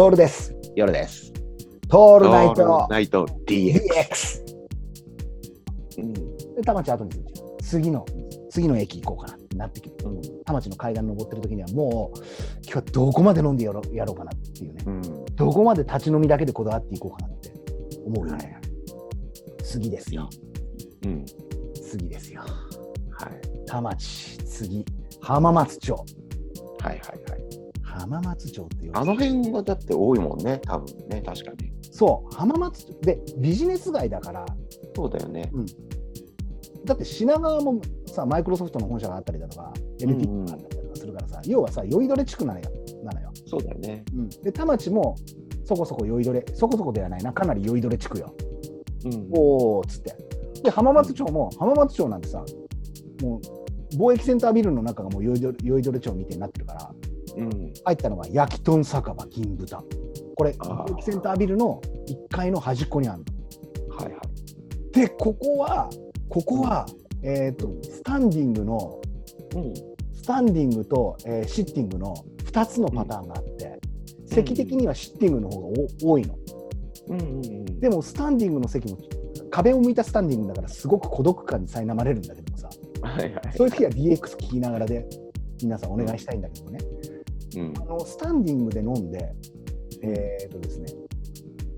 [0.00, 0.54] トールです。
[0.76, 1.30] 夜です。
[1.90, 3.82] トールナイトナイト DX。
[3.84, 4.42] DX。
[5.98, 7.58] うんで、田町後にするじゃん。
[7.60, 8.06] 次の、
[8.48, 12.18] 次の駅行こうかなってなってきて、うん田町の階段登ってる時にはもう、
[12.64, 14.84] 今日はどこまで飲んでやろうやろうかなっていうね。
[14.86, 15.02] うん
[15.36, 17.52] どこまで立ち飲みだけでこだわっていこうかなって
[18.06, 18.58] 思うよね。
[19.62, 20.30] 次ですよ。
[21.04, 21.26] うん
[21.74, 22.40] 次ですよ。
[22.40, 24.82] はい田町、次、
[25.20, 25.92] 浜松町。
[25.92, 26.04] はい
[26.84, 27.39] はいはい。
[28.00, 31.72] 浜松町っていうあの辺はだって多いもんね、多分ね、確かに。
[31.92, 34.46] そう、浜松町でビジネス街だから、
[34.94, 35.50] そうだよね。
[36.84, 42.70] だって品川もさ、マイクロソフトの本社があったりだとか、んがあったりとかするからさ、要はさ、酔いどれ地区なのよ。
[43.04, 44.04] なのよそうだよね。
[44.14, 45.16] うん、で、田町も
[45.64, 48.34] そこそこ酔いどれ、そこそこではないな、かなり酔いどれ地区よ。
[49.04, 50.16] うんおーっつって。
[50.64, 52.44] で、浜松町も、浜松町なんてさ、
[53.22, 53.40] も
[53.92, 59.82] う貿易センタービルの中がもう酔いどれ酔いどれ町みたいになってるから、うん入ったのが焼き豚酒場銀豚。
[60.36, 60.52] これ、
[61.02, 63.24] センタービルの1階の端っこにある
[63.88, 63.96] の。
[63.96, 64.92] はいはい。
[64.92, 65.90] で、ここは、
[66.28, 66.86] ここは、
[67.22, 69.00] えっ、と、スタンディングの、
[69.54, 69.74] うん
[70.12, 72.14] スタンディングと、えーシッティングの
[72.44, 73.80] 2つのパターンがあって、
[74.26, 75.66] 席的にはシッティングの方が
[76.04, 76.38] お多いの。
[77.08, 78.98] うんうんうんでも、スタンディングの席も
[79.50, 82.68] 壁を向いたスタンディングだから、すごく孤独感に苛まれるんだけどもさ、
[83.02, 83.42] はいはい。
[83.56, 85.08] そういう時は DX 聞きながらで、
[85.62, 86.78] 皆さんお願いしたいんだけどね、
[87.14, 87.19] うん
[87.56, 89.32] あのスタンディングで飲んで、
[90.02, 90.86] えっ、とですね、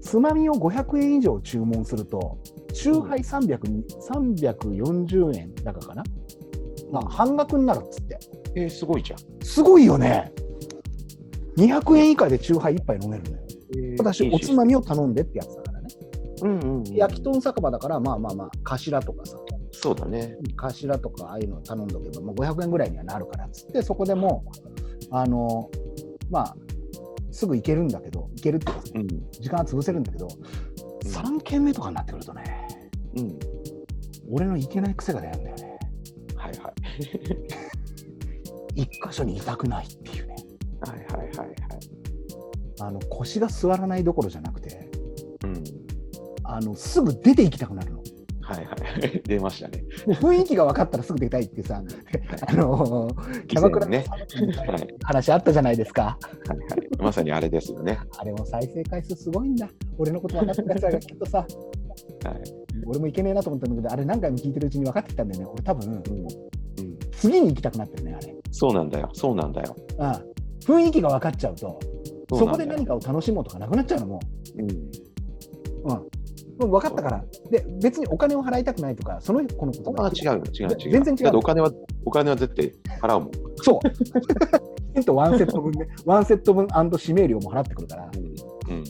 [0.01, 2.39] つまみを500円以上注文すると、
[2.75, 6.03] 酎ハイ300に340円だかかな、
[6.91, 8.19] まあ、半額になるっつって。
[8.55, 9.45] えー、すごいじゃん。
[9.45, 10.33] すごいよね。
[11.57, 13.43] 200円以下で酎ハイ1杯飲めるのよ。
[13.97, 15.89] ただし、おつまみを頼んでってやつだからね。
[16.43, 16.85] うんうんうん。
[16.95, 19.39] 焼き豚酒場だから、まあまあまあ、頭とかさ、
[19.73, 20.37] そうだね。
[20.57, 24.72] 頭とかああいうの頼んどけば、まあ、500円ぐらいにはなるからっつって、そこでもう、
[25.13, 25.71] あの、
[26.31, 26.57] まあ、
[27.31, 30.29] すぐ行けるんだけど、行けるっていうか、うん時間は潰せるんだけど、
[31.05, 32.69] 3軒目とかになってくるとね、
[33.17, 33.39] うん。
[34.31, 35.79] 俺の行けない癖が出るんだよね。
[36.37, 36.73] はいはい。
[38.83, 40.37] 一箇所にいたくないっていうね。
[40.81, 41.57] はいはいはいはい。
[42.81, 44.91] あの腰が座らないどころじゃなくて、
[45.45, 45.65] うん。
[46.45, 48.02] あのすぐ出て行きたくなるの。
[48.43, 48.73] はいは
[49.07, 49.23] い。
[49.27, 49.85] 出ましたね。
[50.07, 51.83] 雰囲気が分かったらすぐ出たいってさ、
[52.49, 53.09] あの
[53.47, 53.93] キャバクラの
[55.05, 56.19] 話あったじゃないですか。
[56.49, 56.69] はいはい。
[56.99, 57.99] まさにあれですよね。
[58.19, 59.69] あれも再生回数すごいんだ。
[59.99, 61.47] 俺のこと分かってるやつらがきっとさ、はい。
[62.87, 65.51] 俺もいけねえなと思ったんだけど、あれ何回も聞いてるうちに分かってきたんだよね。
[65.53, 65.97] 俺多分、うん。
[65.97, 66.03] うん。
[67.13, 68.35] 次に行きたくなってるね、あれ。
[68.51, 69.09] そうなんだよ。
[69.13, 69.77] そうなんだよ。
[69.99, 70.23] ああ
[70.65, 71.79] 雰囲気が分かっちゃうと、
[72.31, 74.21] そこで何かを楽しもうとかなくなっちゃうのも
[74.57, 74.71] うん。
[74.71, 74.75] う。
[75.85, 76.09] うん。
[76.59, 77.25] もう分かったから。
[77.51, 80.43] で、別にお金を払いたくないとか、その子のことがああ、違うよ。
[80.53, 80.93] 違う違う。
[80.93, 81.71] 全然違うお金は、
[82.05, 83.31] お金は絶対払うもん。
[83.57, 83.91] そう。
[83.91, 86.69] きちんとワンセット分ね、ワンセット分
[87.01, 88.75] 指名料も払ってくるから、うん。
[88.75, 88.85] うん。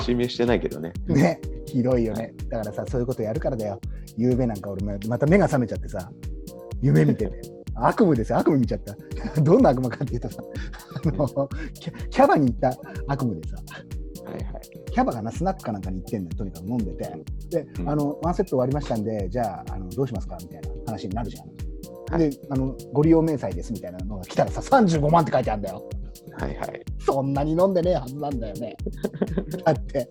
[0.00, 0.92] 指名してないけどね。
[1.08, 2.34] ね、ひどいよね。
[2.48, 3.80] だからさ、そういうことやるからだよ。
[4.16, 6.10] 夕べなんか俺もまた目が覚めちゃってさ、
[6.80, 7.54] 夢見てて。
[7.76, 8.94] 悪夢ですよ、悪夢見ちゃった。
[9.42, 10.42] どんな悪夢かっていうとさ、
[11.04, 12.72] あのキャキャバに行った
[13.08, 13.56] 悪夢でさ、
[14.24, 14.73] はいはい。
[14.94, 17.12] キャバがな、スナックかなんかに行ってんのよ、とにかく飲んでて。
[17.50, 21.46] で、うんあの、ワンセット終わりましたんで、じゃあ、あのどうしますかみたいな話になるじゃん。
[21.46, 21.54] はい
[22.18, 25.82] で、あの、ご利用明細ですみたいなのが来たらさ、35万って書いてあるんだよ。
[26.38, 26.84] はいはい。
[27.00, 28.76] そんなに飲んでねえはずなんだよね。
[29.64, 30.08] だって。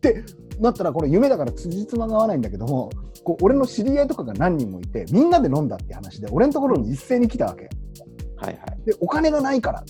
[0.00, 0.24] で、
[0.58, 2.90] なったらこれ夢だから辻褄が合わないんだけども、
[3.22, 7.68] こう俺の知り合いとかが何人もいて、みんなで飲んだって話で、俺のところに一斉に来たわけ。
[8.36, 8.82] はいはい。
[8.84, 9.84] で、お金がないから。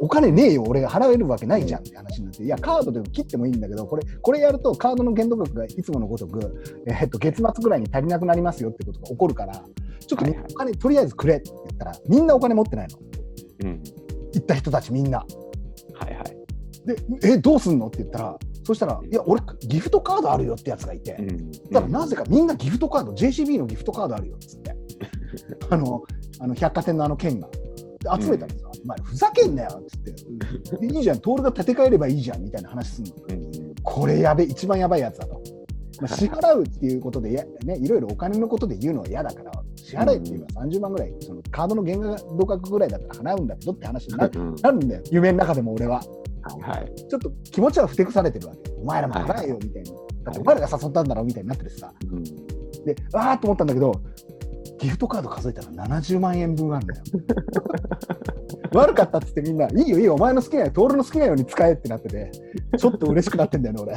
[0.00, 12.98] お金ねえよ、俺が払えるわけないじゃんって話になって、いや、カードでも切ってもいいんだけど、これ、これやるとカードの限度額がいつものごとく、えーっと、月末ぐらいに足りなくなりますよってことが起こるから、ちょっとお金とりあえずくれって言ったら、みんなお金持ってないの。
[13.64, 13.82] うん。
[14.32, 15.18] 行った人たちみんな。
[15.18, 16.44] はいはい。
[17.20, 21.52] で、え、どうすんのって言ったら、そしたら、いや、俺、ギフトカードあるよってやつがいて、うん。
[21.70, 24.76] だからなぜかみんなギフトカード、JCB のギフトカードあるよっつって、
[25.70, 26.02] あの、
[26.40, 27.48] あの百貨店のあの券が。
[27.48, 33.12] で集めたらさ、お前、ふざけんなよっつって、いいじゃん、トールが立て替えればいいじゃんみたいな話すんの。
[33.28, 33.74] うん。
[33.82, 35.42] これやべ、一番やばいやつだと。
[36.00, 45.96] まあ、はい支払うっていうことでや、ね、いろいろお金のことで言うのは嫌だから、支払えっていうのは30万ぐらい、そのカードの原価額ぐらいだったら払うんだけどって話になうんなるんだよ、夢の中でも俺は。
[45.96, 46.94] はいはい。
[47.08, 48.70] ちょっと気持ちはふてくされてるわけ。
[48.72, 49.92] お前らも払えよみたいな。
[50.24, 51.92] だってお前らが誘ったんだろみたいになってるしさ。
[52.10, 52.22] うん。
[52.84, 53.92] で、あーと思ったんだけど、
[54.78, 57.02] ギフトカード数えたら70万円分あるんだよ。
[58.74, 62.30] 悪かったっつってみんな、いいよいいよ、お前の好きなよ、トールの好きなように使えってなってて、
[62.78, 63.94] ちょっと嬉しくなってんだよね、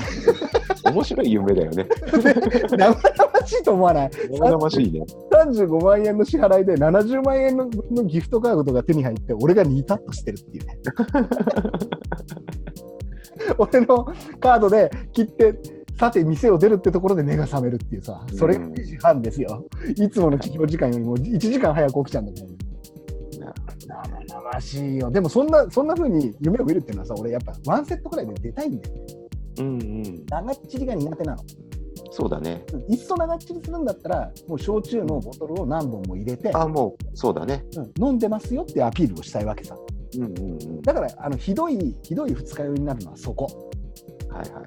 [0.91, 1.87] 面白い夢だよね。
[2.13, 2.33] 俺。
[2.77, 4.11] 生々しいと思わない？
[4.31, 5.05] 生々しいね。
[5.31, 10.77] 35万円の支払いで70万円ののギフトカードが手に入って、俺がニタッとしてるっていうね。
[13.57, 14.05] 俺の
[14.39, 15.59] カードで切って、
[15.99, 19.65] さて店を出るってところで目が覚めるっていうさ、それがうん2時半ですよ。
[19.95, 22.47] いつもの起床時間よりも1時間早く起きちゃうんだけど。
[23.87, 25.11] な生々しいよ。
[25.11, 29.01] でもそんな、そんな風に夢を見るっていうのはさ、俺やっぱワンセットくらいで出たいんだよね。
[29.59, 30.25] うんうん。
[30.29, 31.43] 長っちりが苦手なの。
[32.11, 32.63] そうだね。
[32.89, 37.63] いっそ長っちりするんだったら、もう焼酎のボトルを何本も入れて、あ、もう、そうだね。
[37.75, 39.75] うん飲んでますよってアピールをしたいわけさ。
[40.17, 40.81] うんうんうん。
[40.81, 43.69] だから、あのひどい、ひどい二日酔いになるのはそこ。
[44.29, 44.65] はいはい。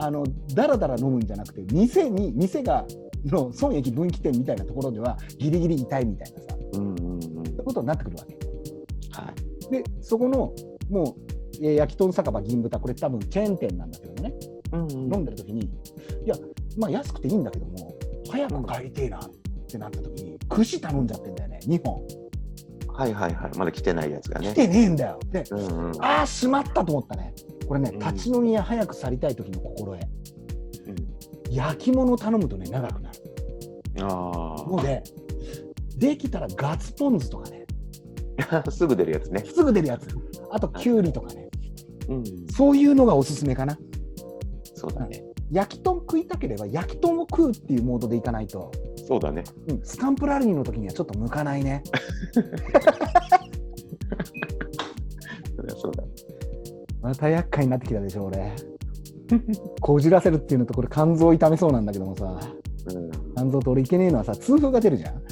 [0.00, 0.24] あの
[0.54, 2.86] だらだら飲むんじゃなくて、店に、店が
[3.24, 7.46] の損益分岐点みたいなところでは、ギリギリ痛いみたいなさ、そううんうんうん。
[7.46, 8.37] いうことになってくるわけ。
[9.22, 9.70] はい。
[9.70, 10.52] で、そこの、
[10.90, 11.14] もう、
[11.60, 14.34] えー焼き豚酒場銀豚、これ多分チェーン店なんだけどもね、
[14.72, 15.68] うんうん飲んでる時に、い
[16.26, 16.34] や、
[16.78, 17.94] まあ安くていいんだけども、
[18.30, 19.20] 早く帰りてえなっ
[19.66, 22.02] てなった時に、串頼んじゃってんだよね、2本。
[22.88, 23.50] はいはいはい。
[23.56, 24.48] まだ来てないやつがね。
[24.48, 25.18] 来てねえんだよ。
[25.30, 26.04] で、うんうん。
[26.04, 27.32] ああ、しまったと思ったね。
[27.66, 30.02] これね、うん立ち飲み屋早く去りたい時の心得。
[30.88, 31.08] うん
[31.50, 33.18] 焼き物頼むとね、長くなる。
[34.00, 35.02] あので、
[35.96, 37.57] できたらガッツポン酢とかね、あ。
[38.70, 39.44] すぐ出るやつね。
[39.44, 40.08] すぐ出るやつ。
[40.50, 41.48] あと、きゅうりとかね、
[42.08, 42.24] うん。
[42.54, 43.78] そういうのがおすすめかな。
[44.74, 45.24] そうだね。
[45.50, 48.70] 焼き豚食いたければ、焼き豚を食うっていうモードでいかないと、
[49.06, 49.42] そうだね。
[49.68, 51.82] うん、スタンプラリーの時にはちょっと向かないね。
[55.56, 56.04] そりゃそうだ。
[57.00, 58.54] また厄介になってきたでしょ、俺。
[59.80, 62.38] こじらせるっていうのと、これ肝臓痛めそうなんだけどもさ、
[62.94, 63.10] うん。
[63.34, 65.22] 肝臓と俺いけねえのはさ、痛風が出るじゃん。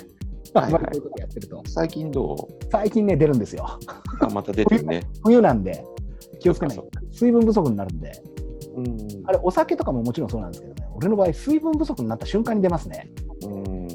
[0.61, 1.63] はいあんまりこういうことやってると。
[1.67, 2.37] 最近どう？
[2.71, 3.67] 最近ね、出るんですよ。
[4.21, 5.03] あ、また出てるね。
[5.23, 5.85] 冬なんで、
[6.41, 6.81] 気をつけない
[7.13, 8.23] 水分不足になるんで。
[8.77, 8.97] うん。
[9.27, 13.11] あれ、お酒とかももちろんそうなんですけどね、俺の場合、水分不足になった瞬間に出ますね。
[13.45, 13.87] うん。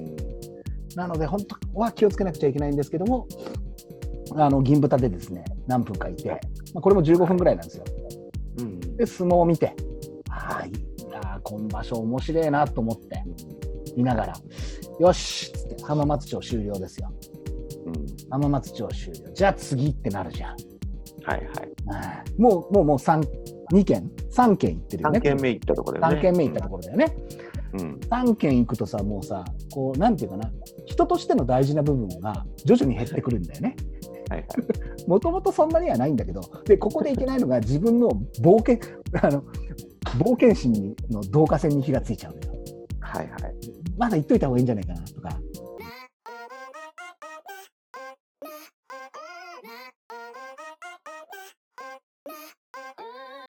[0.95, 3.27] なので、本当は気をつけなくちゃいけないんですけども、
[4.35, 6.29] あの銀豚でですね、何分かいて、
[6.73, 7.83] まあ、これも15分ぐらいなんですよ。
[8.59, 8.79] うん。
[8.97, 9.75] で、相撲を見て、
[10.29, 13.23] ああ、いいなあ、今場所面白いなと思って、
[13.95, 14.33] 見ながら、
[14.99, 17.11] よしっつって、浜松町終了ですよ。
[17.85, 18.05] うん。
[18.29, 19.33] 浜松町終了。
[19.33, 20.55] じゃあ次ってなるじゃん。
[21.23, 22.41] はいはい。
[22.41, 23.21] もう、もう、もう3、
[23.71, 25.19] 2軒 ?3 軒行ってるよね。
[25.19, 26.19] 3軒目行ったところだよね。
[26.19, 27.15] 3軒目行ったところだよね。
[27.73, 27.99] うん。
[28.09, 30.51] 3軒行くとさ、もうさ、こう、なんていうかな、
[30.85, 33.75] 人としての大事な部分が徐々に減ってくるんだよね。
[34.29, 34.47] はいはい。
[35.07, 38.09] もともとそんなにはないんだけど、で、ここでいけないのが自分の
[38.41, 38.79] 冒険、
[39.21, 39.43] あの、
[40.17, 42.50] 冒険心の導火線に火がついちゃうのよ。
[43.11, 43.55] はいはい。
[43.97, 45.29] まだ言っといた方がいいんじゃないかなとか、